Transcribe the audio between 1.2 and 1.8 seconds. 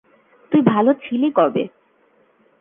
কবে?